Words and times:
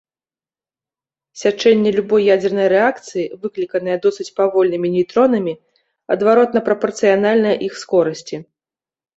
Сячэнне 1.41 1.91
любой 1.97 2.21
ядзернай 2.37 2.67
рэакцыі, 2.75 3.25
выкліканае 3.43 3.97
досыць 4.07 4.27
павольнымі 4.39 4.87
нейтронамі, 4.97 5.53
адваротна 6.17 6.59
прапарцыянальнае 6.71 7.55
іх 7.69 7.73
скорасці. 7.85 8.35